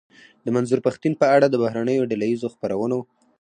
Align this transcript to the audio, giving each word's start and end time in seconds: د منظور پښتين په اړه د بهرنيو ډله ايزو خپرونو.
د 0.45 0.47
منظور 0.55 0.79
پښتين 0.87 1.13
په 1.21 1.25
اړه 1.35 1.47
د 1.49 1.55
بهرنيو 1.63 2.07
ډله 2.11 2.25
ايزو 2.31 2.47
خپرونو. 2.53 2.99